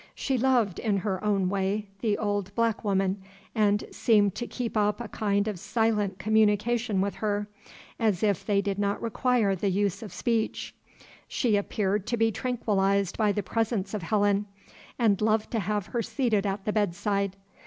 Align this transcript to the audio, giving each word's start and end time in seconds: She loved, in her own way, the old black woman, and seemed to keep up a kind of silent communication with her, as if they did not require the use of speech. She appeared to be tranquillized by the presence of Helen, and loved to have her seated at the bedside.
She 0.15 0.35
loved, 0.35 0.79
in 0.79 0.97
her 0.97 1.23
own 1.23 1.47
way, 1.47 1.87
the 1.99 2.17
old 2.17 2.55
black 2.55 2.83
woman, 2.83 3.21
and 3.53 3.83
seemed 3.91 4.33
to 4.33 4.47
keep 4.47 4.75
up 4.75 4.99
a 4.99 5.07
kind 5.07 5.47
of 5.47 5.59
silent 5.59 6.17
communication 6.17 7.01
with 7.01 7.13
her, 7.17 7.47
as 7.99 8.23
if 8.23 8.43
they 8.43 8.61
did 8.61 8.79
not 8.79 8.99
require 8.99 9.55
the 9.55 9.69
use 9.69 10.01
of 10.01 10.11
speech. 10.11 10.73
She 11.27 11.55
appeared 11.55 12.07
to 12.07 12.17
be 12.17 12.31
tranquillized 12.31 13.15
by 13.15 13.31
the 13.31 13.43
presence 13.43 13.93
of 13.93 14.01
Helen, 14.01 14.47
and 14.97 15.21
loved 15.21 15.51
to 15.51 15.59
have 15.59 15.85
her 15.85 16.01
seated 16.01 16.47
at 16.47 16.65
the 16.65 16.73
bedside. 16.73 17.35